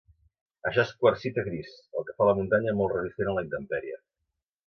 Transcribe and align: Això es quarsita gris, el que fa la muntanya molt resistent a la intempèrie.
Això 0.69 0.79
es 0.83 0.93
quarsita 1.01 1.43
gris, 1.49 1.75
el 2.01 2.07
que 2.09 2.17
fa 2.21 2.29
la 2.29 2.35
muntanya 2.41 2.75
molt 2.79 2.97
resistent 2.97 3.31
a 3.35 3.39
la 3.39 3.47
intempèrie. 3.49 4.01